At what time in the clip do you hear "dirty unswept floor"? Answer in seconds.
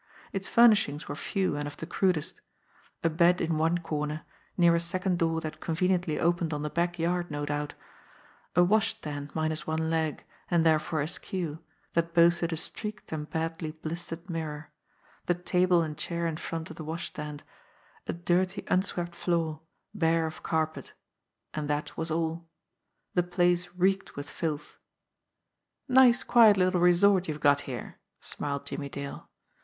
18.13-19.61